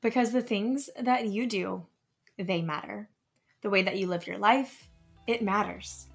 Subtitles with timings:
[0.00, 1.84] Because the things that you do,
[2.38, 3.08] they matter.
[3.62, 4.88] The way that you live your life,
[5.26, 6.06] it matters.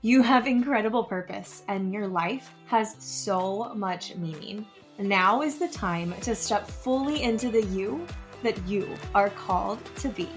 [0.00, 4.64] You have incredible purpose, and your life has so much meaning.
[4.98, 8.06] Now is the time to step fully into the you
[8.44, 10.28] that you are called to be.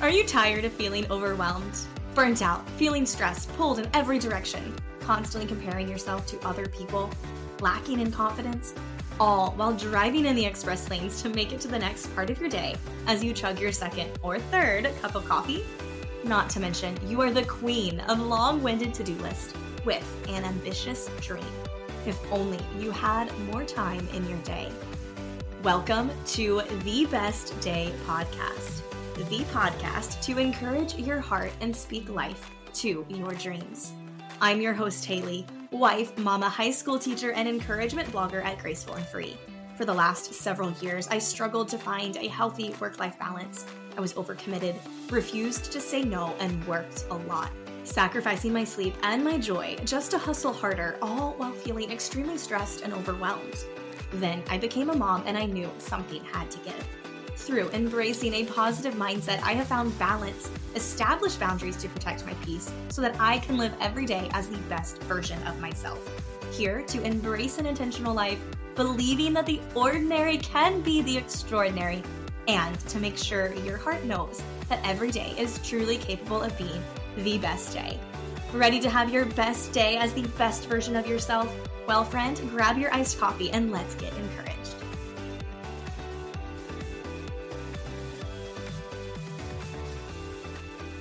[0.00, 1.78] Are you tired of feeling overwhelmed,
[2.14, 7.10] burnt out, feeling stressed, pulled in every direction, constantly comparing yourself to other people,
[7.60, 8.74] lacking in confidence?
[9.18, 12.38] All while driving in the express lanes to make it to the next part of
[12.40, 12.74] your day
[13.06, 15.64] as you chug your second or third cup of coffee?
[16.24, 20.44] Not to mention, you are the queen of long winded to do list with an
[20.44, 21.44] ambitious dream.
[22.04, 24.70] If only you had more time in your day.
[25.62, 28.82] Welcome to the Best Day Podcast,
[29.14, 33.92] the podcast to encourage your heart and speak life to your dreams.
[34.40, 39.06] I'm your host, Haley wife, mama, high school teacher, and encouragement blogger at Graceful and
[39.06, 39.36] Free.
[39.76, 43.66] For the last several years, I struggled to find a healthy work life balance.
[43.96, 44.74] I was overcommitted,
[45.10, 47.50] refused to say no, and worked a lot,
[47.84, 52.82] sacrificing my sleep and my joy just to hustle harder, all while feeling extremely stressed
[52.82, 53.64] and overwhelmed.
[54.12, 57.05] Then I became a mom and I knew something had to give.
[57.36, 62.72] Through embracing a positive mindset, I have found balance, established boundaries to protect my peace
[62.88, 66.00] so that I can live every day as the best version of myself.
[66.52, 68.38] Here to embrace an intentional life,
[68.74, 72.02] believing that the ordinary can be the extraordinary,
[72.48, 76.82] and to make sure your heart knows that every day is truly capable of being
[77.18, 78.00] the best day.
[78.52, 81.52] Ready to have your best day as the best version of yourself?
[81.86, 84.55] Well, friend, grab your iced coffee and let's get encouraged.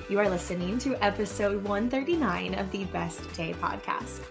[0.07, 4.21] You are listening to episode 139 of the Best Day Podcast.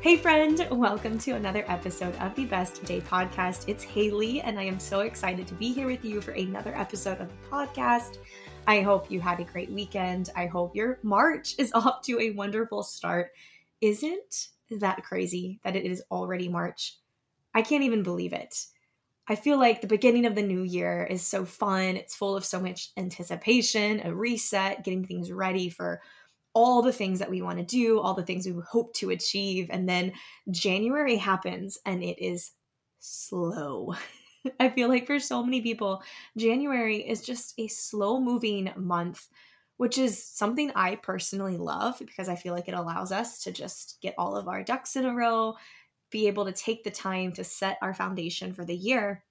[0.00, 3.68] Hey, friend, welcome to another episode of the Best Day Podcast.
[3.68, 7.20] It's Haley, and I am so excited to be here with you for another episode
[7.20, 8.18] of the podcast.
[8.66, 10.30] I hope you had a great weekend.
[10.34, 13.30] I hope your March is off to a wonderful start.
[13.80, 14.48] Isn't
[14.80, 16.98] that crazy that it is already March?
[17.54, 18.66] I can't even believe it.
[19.26, 21.96] I feel like the beginning of the new year is so fun.
[21.96, 26.02] It's full of so much anticipation, a reset, getting things ready for
[26.52, 29.68] all the things that we want to do, all the things we hope to achieve.
[29.70, 30.12] And then
[30.50, 32.52] January happens and it is
[33.00, 33.94] slow.
[34.60, 36.02] I feel like for so many people,
[36.36, 39.26] January is just a slow moving month,
[39.78, 43.98] which is something I personally love because I feel like it allows us to just
[44.02, 45.56] get all of our ducks in a row,
[46.14, 49.24] be able to take the time to set our foundation for the year.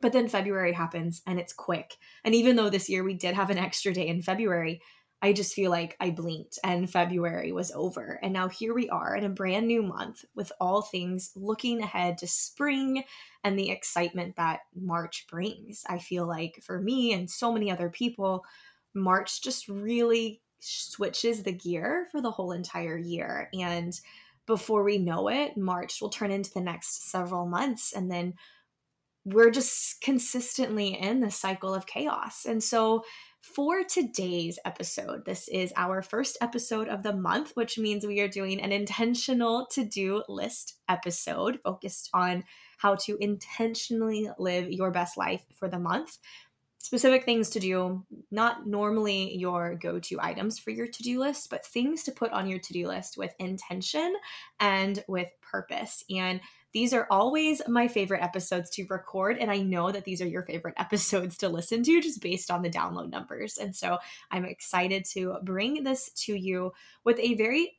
[0.00, 1.96] But then February happens and it's quick.
[2.24, 4.80] And even though this year we did have an extra day in February,
[5.20, 8.20] I just feel like I blinked and February was over.
[8.22, 12.18] And now here we are in a brand new month with all things looking ahead
[12.18, 13.02] to spring
[13.42, 15.82] and the excitement that March brings.
[15.88, 18.44] I feel like for me and so many other people,
[18.94, 23.48] March just really switches the gear for the whole entire year.
[23.52, 23.92] And
[24.46, 27.92] before we know it, March will turn into the next several months.
[27.92, 28.34] And then
[29.24, 32.44] we're just consistently in the cycle of chaos.
[32.44, 33.04] And so,
[33.40, 38.28] for today's episode, this is our first episode of the month, which means we are
[38.28, 42.44] doing an intentional to do list episode focused on
[42.78, 46.18] how to intentionally live your best life for the month
[46.82, 51.48] specific things to do, not normally your go to items for your to do list,
[51.48, 54.14] but things to put on your to do list with intention
[54.58, 56.04] and with purpose.
[56.10, 56.40] And
[56.72, 59.38] these are always my favorite episodes to record.
[59.38, 62.62] And I know that these are your favorite episodes to listen to just based on
[62.62, 63.58] the download numbers.
[63.58, 63.98] And so
[64.32, 66.72] I'm excited to bring this to you
[67.04, 67.78] with a very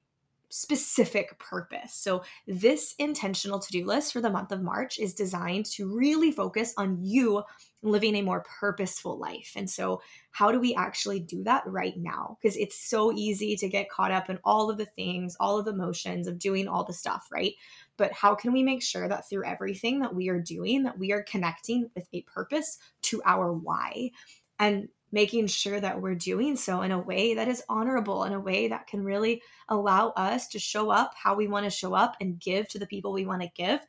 [0.53, 1.95] specific purpose.
[1.95, 6.31] So, this intentional to do list for the month of March is designed to really
[6.31, 7.41] focus on you
[7.81, 9.53] living a more purposeful life.
[9.55, 9.99] And so,
[10.29, 12.37] how do we actually do that right now?
[12.39, 15.65] Because it's so easy to get caught up in all of the things, all of
[15.65, 17.53] the motions of doing all the stuff, right?
[17.97, 21.11] But how can we make sure that through everything that we are doing, that we
[21.13, 24.11] are connecting with a purpose to our why?
[24.59, 28.39] And making sure that we're doing so in a way that is honorable, in a
[28.39, 32.17] way that can really allow us to show up how we want to show up
[32.19, 33.79] and give to the people we want to give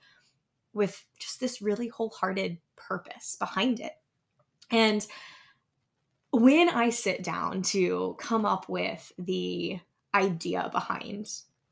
[0.74, 3.92] with just this really wholehearted purpose behind it.
[4.70, 5.04] And
[6.30, 9.80] when I sit down to come up with the
[10.14, 11.30] idea behind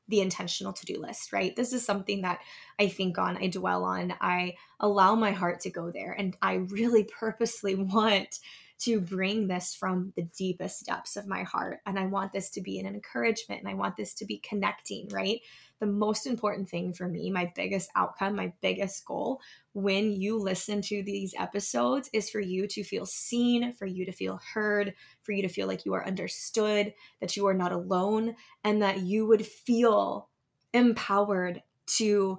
[0.09, 1.55] the intentional to do list, right?
[1.55, 2.41] This is something that
[2.79, 6.13] I think on, I dwell on, I allow my heart to go there.
[6.13, 8.39] And I really purposely want
[8.85, 11.81] to bring this from the deepest depths of my heart.
[11.87, 15.09] And I want this to be an encouragement and I want this to be connecting,
[15.11, 15.41] right?
[15.83, 19.41] the most important thing for me, my biggest outcome, my biggest goal
[19.73, 24.13] when you listen to these episodes is for you to feel seen, for you to
[24.13, 28.37] feel heard, for you to feel like you are understood, that you are not alone,
[28.63, 30.29] and that you would feel
[30.73, 32.39] empowered to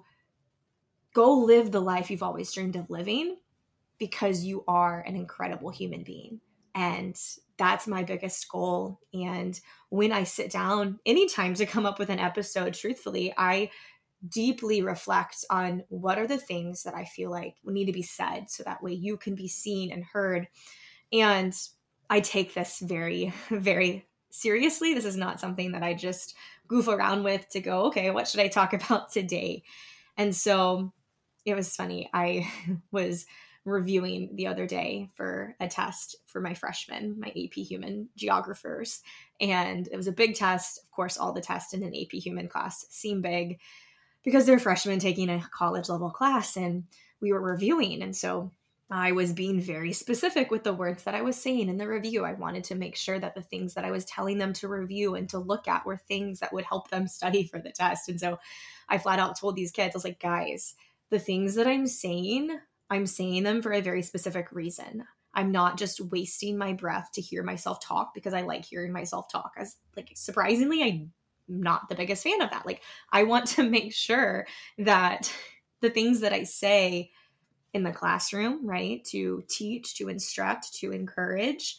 [1.13, 3.35] go live the life you've always dreamed of living
[3.99, 6.41] because you are an incredible human being.
[6.75, 7.19] And
[7.57, 8.99] that's my biggest goal.
[9.13, 9.59] And
[9.89, 13.69] when I sit down anytime to come up with an episode, truthfully, I
[14.27, 18.49] deeply reflect on what are the things that I feel like need to be said
[18.49, 20.47] so that way you can be seen and heard.
[21.11, 21.53] And
[22.09, 24.93] I take this very, very seriously.
[24.93, 26.35] This is not something that I just
[26.67, 29.63] goof around with to go, okay, what should I talk about today?
[30.17, 30.93] And so
[31.45, 32.09] it was funny.
[32.13, 32.49] I
[32.91, 33.25] was
[33.65, 39.01] reviewing the other day for a test for my freshmen, my AP Human geographers.
[39.39, 40.79] And it was a big test.
[40.83, 43.59] Of course, all the tests in an AP Human class seem big
[44.23, 46.57] because they're freshmen taking a college level class.
[46.57, 46.83] And
[47.21, 48.01] we were reviewing.
[48.01, 48.51] And so
[48.89, 52.25] I was being very specific with the words that I was saying in the review.
[52.25, 55.15] I wanted to make sure that the things that I was telling them to review
[55.15, 58.09] and to look at were things that would help them study for the test.
[58.09, 58.39] And so
[58.89, 60.75] I flat out told these kids, I was like, guys,
[61.09, 62.59] the things that I'm saying
[62.93, 65.05] I'm saying them for a very specific reason.
[65.33, 69.27] I'm not just wasting my breath to hear myself talk because I like hearing myself
[69.31, 69.53] talk.
[69.57, 71.11] As like surprisingly, I'm
[71.47, 72.65] not the biggest fan of that.
[72.65, 72.81] Like
[73.11, 74.45] I want to make sure
[74.77, 75.33] that
[75.81, 77.11] the things that I say
[77.73, 81.77] in the classroom, right, to teach, to instruct, to encourage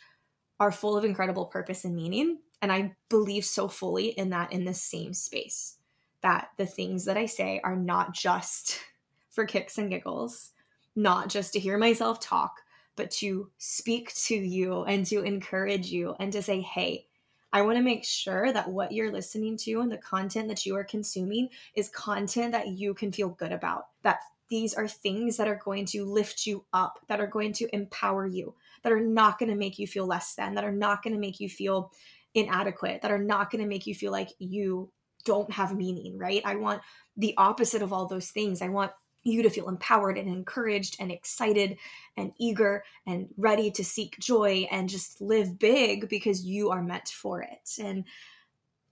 [0.59, 2.39] are full of incredible purpose and meaning.
[2.61, 5.77] And I believe so fully in that in the same space
[6.23, 8.81] that the things that I say are not just
[9.31, 10.53] for kicks and giggles,
[10.97, 12.61] not just to hear myself talk,
[12.97, 17.07] but to speak to you and to encourage you and to say, hey,
[17.53, 20.75] I want to make sure that what you're listening to and the content that you
[20.77, 24.21] are consuming is content that you can feel good about, that
[24.51, 28.27] these are things that are going to lift you up, that are going to empower
[28.27, 31.15] you, that are not going to make you feel less than, that are not going
[31.15, 31.93] to make you feel
[32.35, 34.91] inadequate, that are not going to make you feel like you
[35.25, 36.43] don't have meaning, right?
[36.45, 36.83] I want
[37.17, 38.61] the opposite of all those things.
[38.61, 38.93] I want
[39.25, 41.79] you to feel empowered and encouraged and excited
[42.17, 47.09] and eager and ready to seek joy and just live big because you are meant
[47.09, 47.71] for it.
[47.83, 48.05] And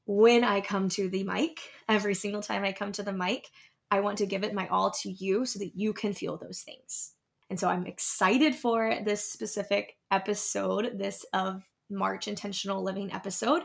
[0.07, 3.51] when I come to the mic, every single time I come to the mic,
[3.91, 6.63] I want to give it my all to you so that you can feel those
[6.63, 7.13] things.
[7.51, 13.63] And so I'm excited for this specific episode, this of March Intentional Living episode,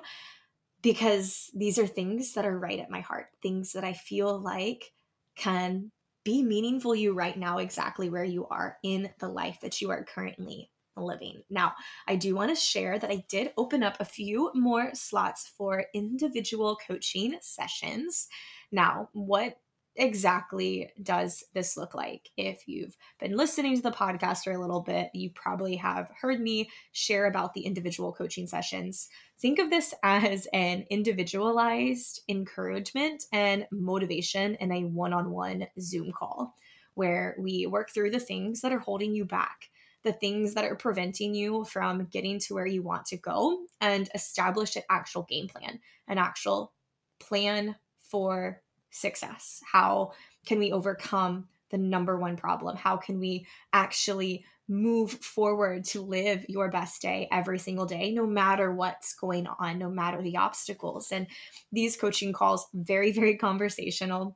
[0.82, 4.92] because these are things that are right at my heart, things that I feel like
[5.36, 5.92] can
[6.28, 10.04] be meaningful you right now, exactly where you are in the life that you are
[10.04, 11.42] currently living.
[11.50, 11.74] Now,
[12.06, 15.86] I do want to share that I did open up a few more slots for
[15.94, 18.28] individual coaching sessions.
[18.74, 19.56] Now, what
[19.98, 22.30] exactly does this look like?
[22.38, 26.40] If you've been listening to the podcast for a little bit, you probably have heard
[26.40, 29.10] me share about the individual coaching sessions.
[29.40, 36.12] Think of this as an individualized encouragement and motivation in a one on one Zoom
[36.12, 36.54] call
[36.94, 39.70] where we work through the things that are holding you back.
[40.04, 44.10] The things that are preventing you from getting to where you want to go and
[44.16, 46.72] establish an actual game plan, an actual
[47.20, 48.62] plan for
[48.98, 49.62] success?
[49.72, 50.14] How
[50.46, 52.76] can we overcome the number one problem?
[52.78, 58.26] How can we actually move forward to live your best day every single day, no
[58.26, 61.12] matter what's going on, no matter the obstacles?
[61.12, 61.28] And
[61.72, 64.36] these coaching calls, very, very conversational,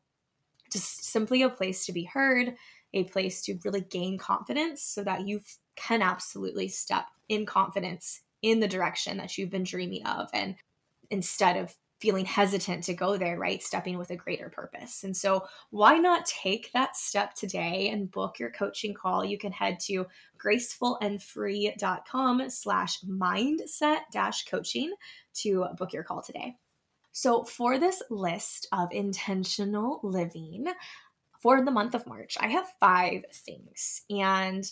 [0.72, 2.56] just simply a place to be heard,
[2.94, 5.41] a place to really gain confidence so that you
[5.75, 10.30] can absolutely step in confidence in the direction that you've been dreaming of.
[10.34, 10.56] And
[11.10, 13.62] instead of feeling hesitant to go there, right?
[13.62, 15.03] Stepping with a greater purpose.
[15.03, 19.24] And so, why not take that step today and book your coaching call?
[19.24, 20.08] You can head to
[20.43, 24.91] gracefulandfree.com slash mindset dash coaching
[25.36, 26.55] to book your call today.
[27.12, 30.65] So, for this list of intentional living
[31.39, 34.01] for the month of March, I have five things.
[34.10, 34.65] And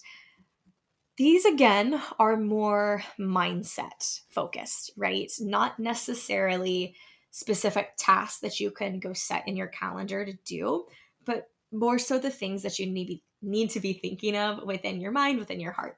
[1.18, 5.30] these again are more mindset focused, right?
[5.42, 6.96] Not necessarily
[7.32, 10.86] specific tasks that you can go set in your calendar to do,
[11.26, 15.12] but more so the things that you need, need to be thinking of within your
[15.12, 15.98] mind, within your heart.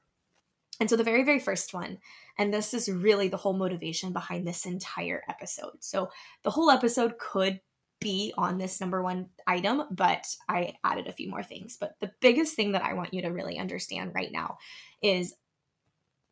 [0.79, 2.00] And so the very, very first one,
[2.38, 5.77] and this is really the whole motivation behind this entire episode.
[5.79, 6.09] So
[6.43, 7.61] the whole episode could
[8.00, 11.77] be on this number one item, but I added a few more things.
[11.79, 14.57] But the biggest thing that I want you to really understand right now
[15.03, 15.35] is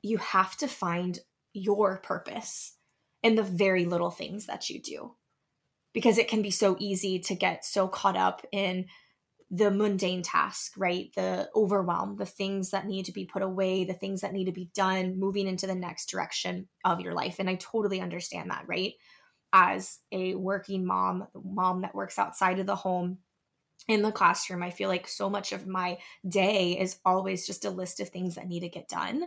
[0.01, 1.20] you have to find
[1.53, 2.74] your purpose
[3.24, 5.16] in the very little things that you do.
[5.94, 8.86] because it can be so easy to get so caught up in
[9.52, 11.10] the mundane task, right?
[11.16, 14.52] The overwhelm, the things that need to be put away, the things that need to
[14.52, 17.38] be done, moving into the next direction of your life.
[17.40, 18.94] And I totally understand that, right?
[19.52, 23.18] As a working mom, mom that works outside of the home,
[23.88, 25.98] in the classroom, I feel like so much of my
[26.28, 29.24] day is always just a list of things that need to get done.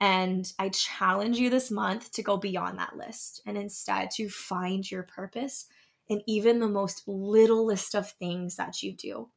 [0.00, 4.90] And I challenge you this month to go beyond that list and instead to find
[4.90, 5.66] your purpose
[6.08, 9.28] in even the most little list of things that you do.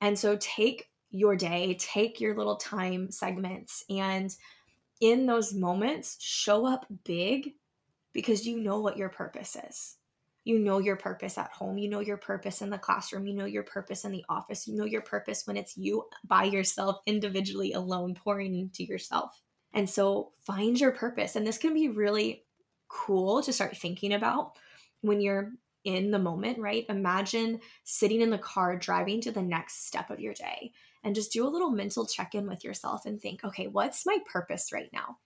[0.00, 4.34] And so take your day, take your little time segments, and
[5.00, 7.54] in those moments, show up big
[8.12, 9.96] because you know what your purpose is.
[10.44, 11.78] You know your purpose at home.
[11.78, 13.26] You know your purpose in the classroom.
[13.26, 14.66] You know your purpose in the office.
[14.66, 19.40] You know your purpose when it's you by yourself, individually, alone, pouring into yourself.
[19.72, 21.36] And so find your purpose.
[21.36, 22.44] And this can be really
[22.88, 24.52] cool to start thinking about
[25.00, 25.52] when you're
[25.84, 26.84] in the moment, right?
[26.88, 30.72] Imagine sitting in the car driving to the next step of your day
[31.02, 34.18] and just do a little mental check in with yourself and think, okay, what's my
[34.30, 35.16] purpose right now?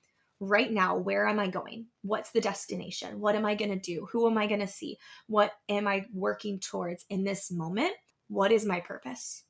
[0.41, 1.87] Right now, where am I going?
[2.03, 3.21] What's the destination?
[3.21, 4.07] What am I going to do?
[4.13, 4.99] Who am I going to see?
[5.27, 7.95] What am I working towards in this moment?
[8.29, 9.45] What is my purpose?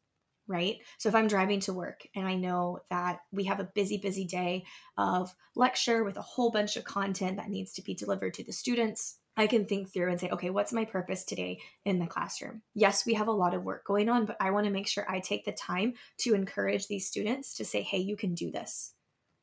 [0.46, 0.78] Right?
[0.98, 4.24] So if I'm driving to work and I know that we have a busy, busy
[4.24, 4.64] day
[4.98, 8.52] of lecture with a whole bunch of content that needs to be delivered to the
[8.52, 12.62] students, I can think through and say, okay, what's my purpose today in the classroom?
[12.74, 15.10] Yes, we have a lot of work going on, but I want to make sure
[15.10, 18.92] I take the time to encourage these students to say, hey, you can do this.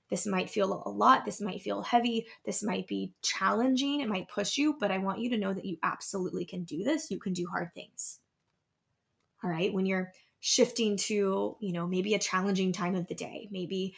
[0.10, 1.25] This might feel a lot.
[1.25, 2.27] This might feel heavy.
[2.46, 4.01] This might be challenging.
[4.01, 6.84] It might push you, but I want you to know that you absolutely can do
[6.84, 7.10] this.
[7.10, 8.20] You can do hard things.
[9.43, 9.74] All right.
[9.74, 13.95] When you're shifting to, you know, maybe a challenging time of the day, maybe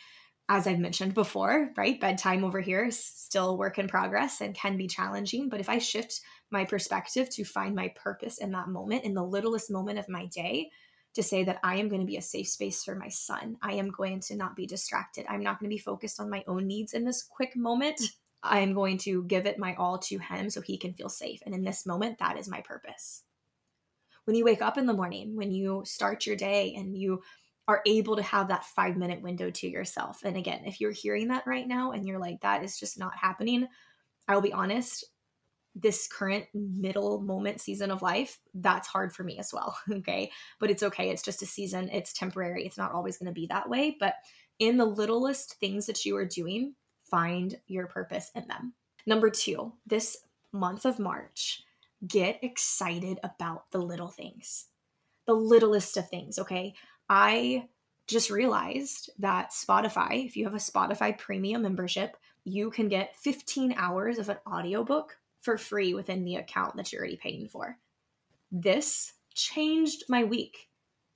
[0.49, 1.99] as I've mentioned before, right?
[1.99, 5.47] Bedtime over here is still work in progress and can be challenging.
[5.47, 6.19] But if I shift
[6.51, 10.25] my perspective to find my purpose in that moment, in the littlest moment of my
[10.27, 10.69] day,
[11.15, 13.73] to say that I am going to be a safe space for my son, I
[13.73, 15.25] am going to not be distracted.
[15.29, 18.01] I'm not going to be focused on my own needs in this quick moment.
[18.43, 21.39] I am going to give it my all to him so he can feel safe.
[21.45, 23.23] And in this moment, that is my purpose.
[24.25, 27.21] When you wake up in the morning, when you start your day and you
[27.67, 30.21] are able to have that five minute window to yourself.
[30.23, 33.15] And again, if you're hearing that right now and you're like, that is just not
[33.15, 33.67] happening,
[34.27, 35.05] I'll be honest,
[35.75, 39.77] this current middle moment season of life, that's hard for me as well.
[39.91, 40.31] Okay.
[40.59, 41.09] But it's okay.
[41.09, 42.65] It's just a season, it's temporary.
[42.65, 43.95] It's not always going to be that way.
[43.99, 44.15] But
[44.59, 46.75] in the littlest things that you are doing,
[47.09, 48.73] find your purpose in them.
[49.05, 50.17] Number two, this
[50.51, 51.63] month of March,
[52.07, 54.65] get excited about the little things,
[55.25, 56.39] the littlest of things.
[56.39, 56.73] Okay.
[57.09, 57.67] I
[58.07, 63.73] just realized that Spotify, if you have a Spotify premium membership, you can get 15
[63.77, 67.77] hours of an audiobook for free within the account that you're already paying for.
[68.51, 70.69] This changed my week.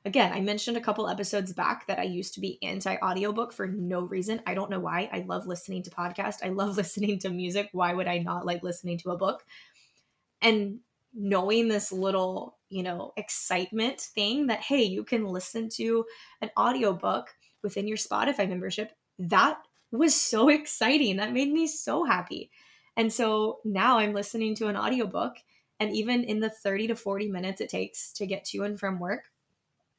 [0.06, 3.68] Again, I mentioned a couple episodes back that I used to be anti audiobook for
[3.68, 4.42] no reason.
[4.48, 5.10] I don't know why.
[5.12, 6.44] I love listening to podcasts.
[6.44, 7.70] I love listening to music.
[7.74, 9.44] Why would I not like listening to a book?
[10.42, 10.80] And
[11.14, 16.06] knowing this little you know excitement thing that hey you can listen to
[16.42, 17.30] an audiobook
[17.64, 19.58] within your spotify membership that
[19.92, 21.18] was so exciting.
[21.18, 22.52] That made me so happy.
[22.96, 25.36] And so now i'm listening to an audiobook
[25.80, 29.00] and even in the 30 to 40 minutes it takes to get to and from
[29.00, 29.26] work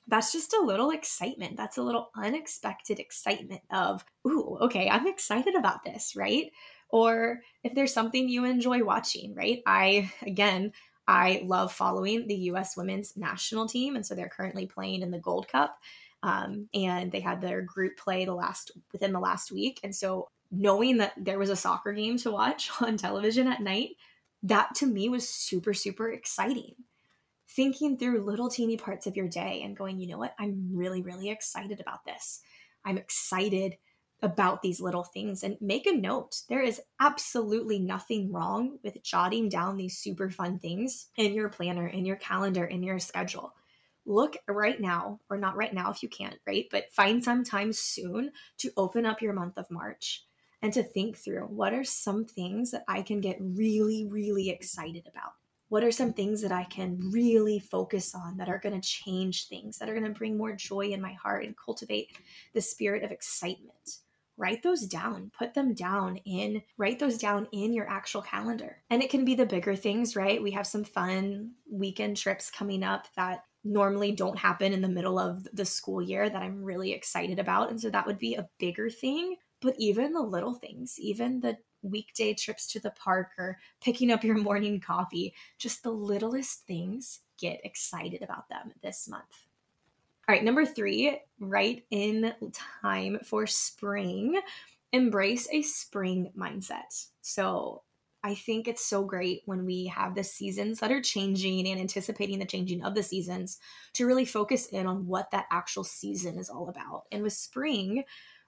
[0.08, 5.54] that's just a little excitement that's a little unexpected excitement of ooh okay i'm excited
[5.54, 6.50] about this right
[6.90, 10.72] or if there's something you enjoy watching right i again
[11.08, 12.76] I love following the U.S.
[12.76, 15.78] women's national team, and so they're currently playing in the Gold Cup.
[16.22, 20.28] Um, and they had their group play the last within the last week, and so
[20.50, 23.90] knowing that there was a soccer game to watch on television at night,
[24.42, 26.74] that to me was super super exciting.
[27.50, 31.02] Thinking through little teeny parts of your day and going, you know what, I'm really
[31.02, 32.40] really excited about this.
[32.84, 33.76] I'm excited
[34.22, 36.42] about these little things and make a note.
[36.48, 41.86] There is absolutely nothing wrong with jotting down these super fun things in your planner,
[41.86, 43.54] in your calendar, in your schedule.
[44.06, 46.66] Look right now, or not right now if you can't, right?
[46.70, 50.24] But find some time soon to open up your month of March
[50.62, 55.06] and to think through what are some things that I can get really, really excited
[55.08, 55.32] about.
[55.68, 59.48] What are some things that I can really focus on that are going to change
[59.48, 62.16] things, that are going to bring more joy in my heart and cultivate
[62.54, 63.98] the spirit of excitement?
[64.38, 68.78] write those down put them down in write those down in your actual calendar.
[68.88, 70.42] And it can be the bigger things right?
[70.42, 75.18] We have some fun weekend trips coming up that normally don't happen in the middle
[75.18, 78.48] of the school year that i'm really excited about and so that would be a
[78.58, 79.36] bigger thing.
[79.60, 84.24] But even the little things even the weekday trips to the park or picking up
[84.24, 85.34] your morning coffee.
[85.58, 89.46] Just the littlest things, get excited about them this month.
[90.28, 92.34] All right, number three, right in
[92.82, 94.38] time for spring,
[94.92, 97.06] embrace a spring mindset.
[97.22, 97.82] So,
[98.24, 102.40] I think it's so great when we have the seasons that are changing and anticipating
[102.40, 103.58] the changing of the seasons
[103.92, 107.04] to really focus in on what that actual season is all about.
[107.12, 108.02] And with spring,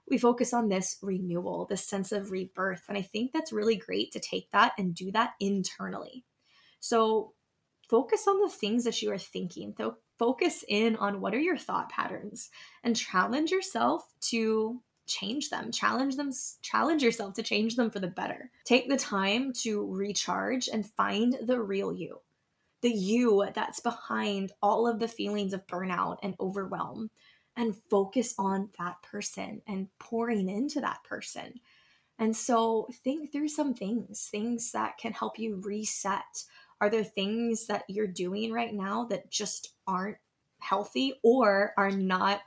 [0.09, 2.83] we focus on this renewal, this sense of rebirth.
[2.89, 6.25] And I think that's really great to take that and do that internally.
[6.79, 7.33] So
[7.89, 9.73] focus on the things that you are thinking.
[9.77, 12.49] So focus in on what are your thought patterns
[12.83, 16.31] and challenge yourself to change them challenge them
[16.61, 21.35] challenge yourself to change them for the better take the time to recharge and find
[21.41, 22.19] the real you
[22.81, 27.09] the you that's behind all of the feelings of burnout and overwhelm
[27.61, 31.53] and focus on that person and pouring into that person
[32.19, 36.43] and so think through some things things that can help you reset
[36.81, 40.17] are there things that you're doing right now that just aren't
[40.59, 42.41] healthy or are not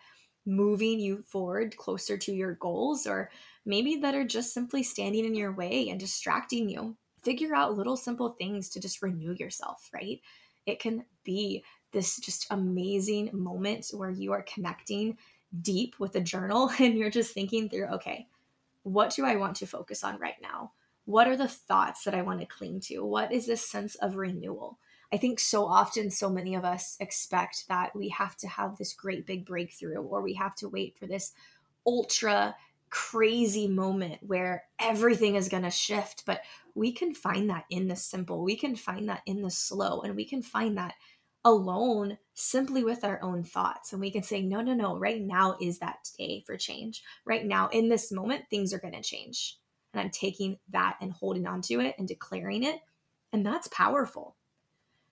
[0.46, 3.30] moving you forward closer to your goals, or
[3.64, 6.96] maybe that are just simply standing in your way and distracting you.
[7.22, 10.20] Figure out little simple things to just renew yourself, right?
[10.66, 11.64] It can be
[11.94, 15.16] this just amazing moment where you are connecting
[15.62, 18.28] deep with a journal and you're just thinking through, okay,
[18.82, 20.72] what do I want to focus on right now?
[21.06, 23.04] What are the thoughts that I want to cling to?
[23.04, 24.78] What is this sense of renewal?
[25.12, 28.92] I think so often, so many of us expect that we have to have this
[28.92, 31.32] great big breakthrough or we have to wait for this
[31.86, 32.54] ultra
[32.90, 36.24] crazy moment where everything is going to shift.
[36.26, 36.40] But
[36.74, 40.16] we can find that in the simple, we can find that in the slow, and
[40.16, 40.94] we can find that
[41.44, 43.92] alone simply with our own thoughts.
[43.92, 47.02] And we can say, no, no, no, right now is that day for change.
[47.24, 49.58] Right now, in this moment, things are going to change.
[49.92, 52.80] And I'm taking that and holding on to it and declaring it.
[53.32, 54.36] And that's powerful.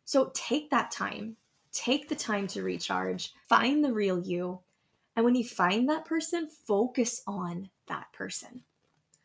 [0.04, 1.36] So take that time,
[1.72, 4.60] take the time to recharge, find the real you.
[5.14, 8.62] And when you find that person, focus on that person.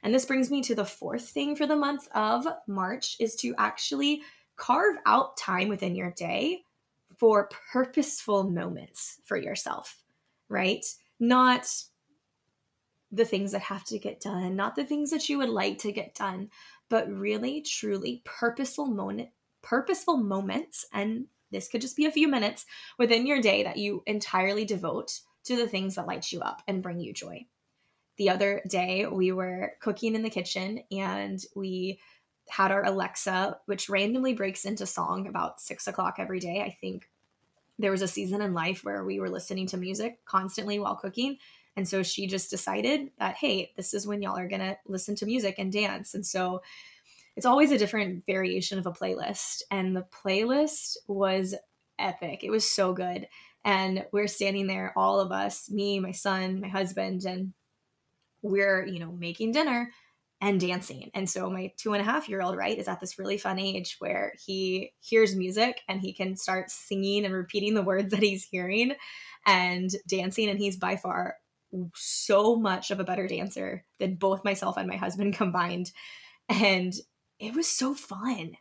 [0.03, 3.55] And this brings me to the fourth thing for the month of March is to
[3.57, 4.21] actually
[4.55, 6.63] carve out time within your day
[7.17, 10.03] for purposeful moments for yourself,
[10.49, 10.85] right?
[11.19, 11.67] Not
[13.11, 15.91] the things that have to get done, not the things that you would like to
[15.91, 16.49] get done,
[16.89, 19.29] but really, truly purposeful moment,
[19.61, 22.65] purposeful moments, and this could just be a few minutes
[22.97, 26.83] within your day that you entirely devote to the things that light you up and
[26.83, 27.45] bring you joy.
[28.17, 31.99] The other day, we were cooking in the kitchen and we
[32.49, 36.61] had our Alexa, which randomly breaks into song about six o'clock every day.
[36.61, 37.09] I think
[37.79, 41.37] there was a season in life where we were listening to music constantly while cooking.
[41.75, 45.15] And so she just decided that, hey, this is when y'all are going to listen
[45.17, 46.15] to music and dance.
[46.15, 46.61] And so
[47.35, 49.61] it's always a different variation of a playlist.
[49.69, 51.53] And the playlist was
[51.99, 52.43] epic.
[52.43, 53.27] It was so good.
[53.63, 57.53] And we're standing there, all of us, me, my son, my husband, and
[58.41, 59.91] we're, you know, making dinner
[60.39, 61.09] and dancing.
[61.13, 63.59] And so my two and a half year old, right, is at this really fun
[63.59, 68.21] age where he hears music and he can start singing and repeating the words that
[68.21, 68.93] he's hearing
[69.45, 70.49] and dancing.
[70.49, 71.35] And he's by far
[71.95, 75.91] so much of a better dancer than both myself and my husband combined.
[76.49, 76.93] And
[77.39, 78.51] it was so fun.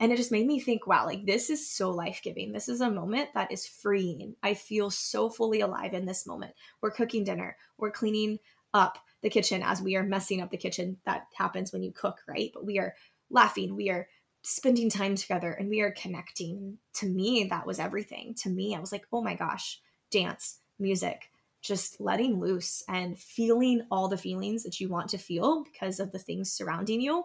[0.00, 2.52] And it just made me think, wow, like this is so life giving.
[2.52, 4.34] This is a moment that is freeing.
[4.42, 6.54] I feel so fully alive in this moment.
[6.80, 8.38] We're cooking dinner, we're cleaning
[8.72, 10.98] up the kitchen as we are messing up the kitchen.
[11.04, 12.50] That happens when you cook, right?
[12.52, 12.94] But we are
[13.30, 14.08] laughing, we are
[14.42, 16.78] spending time together, and we are connecting.
[16.94, 18.34] To me, that was everything.
[18.42, 19.80] To me, I was like, oh my gosh,
[20.10, 21.30] dance, music,
[21.60, 26.12] just letting loose and feeling all the feelings that you want to feel because of
[26.12, 27.24] the things surrounding you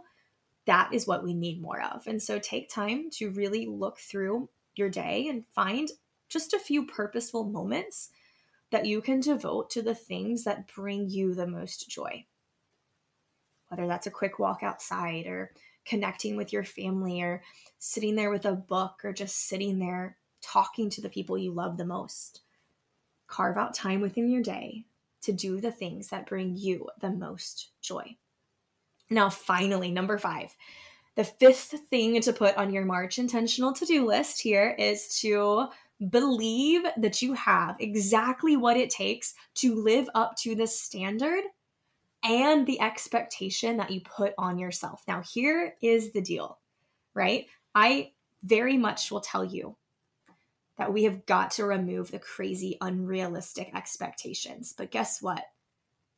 [0.66, 2.06] that is what we need more of.
[2.08, 5.90] And so take time to really look through your day and find
[6.28, 8.10] just a few purposeful moments
[8.76, 12.26] that you can devote to the things that bring you the most joy.
[13.70, 15.54] Whether that's a quick walk outside or
[15.86, 17.42] connecting with your family or
[17.80, 21.78] sitting there with a book or just sitting there talking to the people you love
[21.78, 22.42] the most.
[23.28, 24.84] Carve out time within your day
[25.22, 28.18] to do the things that bring you the most joy.
[29.10, 30.54] Now, finally, number five,
[31.16, 35.68] the fifth thing to put on your March intentional to do list here is to
[36.10, 41.44] believe that you have exactly what it takes to live up to the standard
[42.24, 45.04] and the expectation that you put on yourself.
[45.08, 46.60] Now, here is the deal,
[47.14, 47.46] right?
[47.74, 48.12] I
[48.44, 49.76] very much will tell you
[50.78, 54.74] that we have got to remove the crazy, unrealistic expectations.
[54.78, 55.44] But guess what?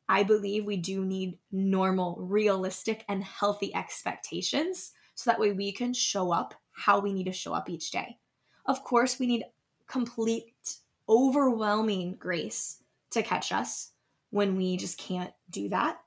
[0.08, 5.92] I believe we do need normal, realistic, and healthy expectations so that way we can
[5.92, 8.18] show up how we need to show up each day.
[8.66, 9.44] Of course, we need
[9.88, 10.76] complete,
[11.08, 13.92] overwhelming grace to catch us
[14.30, 15.98] when we just can't do that.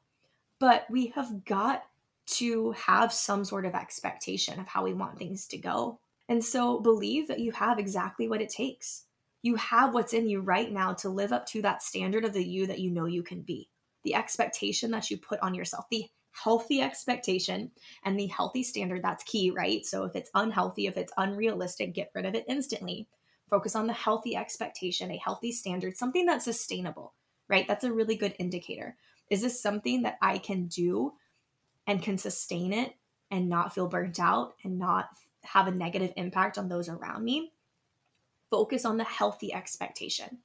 [0.59, 1.83] But we have got
[2.27, 5.99] to have some sort of expectation of how we want things to go.
[6.29, 9.05] And so believe that you have exactly what it takes.
[9.41, 12.45] You have what's in you right now to live up to that standard of the
[12.45, 13.69] you that you know you can be.
[14.03, 17.71] The expectation that you put on yourself, the healthy expectation
[18.05, 19.85] and the healthy standard that's key, right?
[19.85, 23.07] So if it's unhealthy, if it's unrealistic, get rid of it instantly.
[23.51, 27.13] Focus on the healthy expectation, a healthy standard, something that's sustainable,
[27.47, 27.67] right?
[27.67, 28.95] That's a really good indicator.
[29.29, 31.13] Is this something that I can do
[31.85, 32.95] and can sustain it
[33.29, 35.09] and not feel burnt out and not
[35.43, 37.51] have a negative impact on those around me?
[38.49, 40.39] Focus on the healthy expectation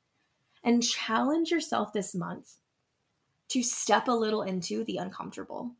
[0.64, 2.56] and challenge yourself this month
[3.48, 5.70] to step a little into the uncomfortable.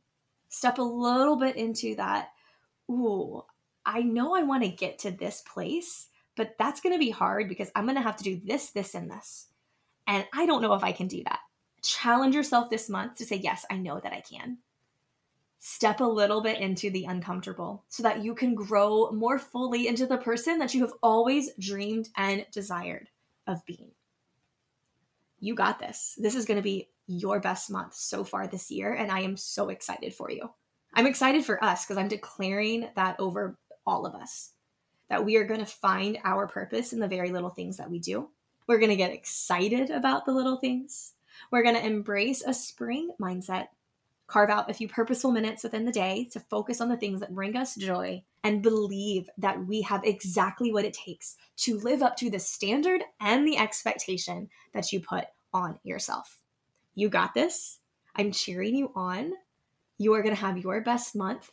[0.49, 2.29] Step a little bit into that,
[2.89, 3.45] ooh,
[3.85, 7.49] I know I want to get to this place, but that's going to be hard
[7.49, 9.47] because I'm going to have to do this, this, and this.
[10.07, 11.41] And I don't know if I can do that.
[11.83, 14.59] Challenge yourself this month to say, yes, I know that I can.
[15.59, 20.07] Step a little bit into the uncomfortable so that you can grow more fully into
[20.07, 23.09] the person that you have always dreamed and desired
[23.47, 23.91] of being.
[25.41, 26.15] You got this.
[26.19, 28.93] This is going to be your best month so far this year.
[28.93, 30.51] And I am so excited for you.
[30.95, 34.53] I'm excited for us because I'm declaring that over all of us
[35.09, 37.99] that we are going to find our purpose in the very little things that we
[37.99, 38.29] do.
[38.67, 41.13] We're going to get excited about the little things.
[41.51, 43.69] We're going to embrace a spring mindset,
[44.27, 47.35] carve out a few purposeful minutes within the day to focus on the things that
[47.35, 52.17] bring us joy, and believe that we have exactly what it takes to live up
[52.17, 56.39] to the standard and the expectation that you put on yourself.
[56.95, 57.79] You got this.
[58.15, 59.33] I'm cheering you on.
[59.99, 61.51] You are going to have your best month.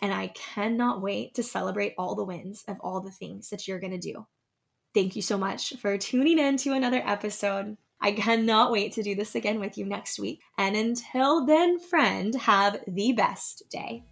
[0.00, 3.80] And I cannot wait to celebrate all the wins of all the things that you're
[3.80, 4.26] going to do.
[4.94, 7.76] Thank you so much for tuning in to another episode.
[8.00, 10.40] I cannot wait to do this again with you next week.
[10.56, 14.04] And until then, friend, have the best day.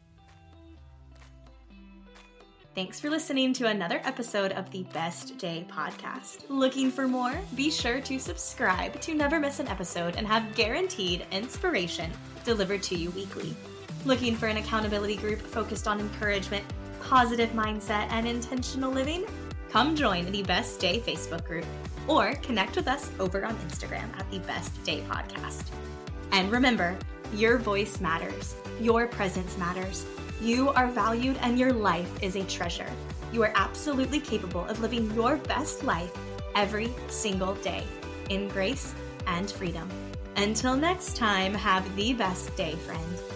[2.75, 6.45] Thanks for listening to another episode of the Best Day podcast.
[6.51, 7.33] Looking for more?
[7.55, 12.12] Be sure to subscribe to never miss an episode and have guaranteed inspiration
[12.45, 13.57] delivered to you weekly.
[14.05, 16.65] Looking for an accountability group focused on encouragement,
[17.03, 19.25] positive mindset, and intentional living?
[19.71, 21.65] Come join the Best Day Facebook group
[22.07, 25.65] or connect with us over on Instagram at the Best Day Podcast.
[26.33, 26.97] And remember,
[27.35, 30.07] your voice matters, your presence matters
[30.41, 32.91] you are valued and your life is a treasure.
[33.33, 36.13] You are absolutely capable of living your best life
[36.55, 37.85] every single day
[38.29, 38.95] in grace
[39.27, 39.89] and freedom.
[40.37, 43.36] Until next time, have the best day, friend.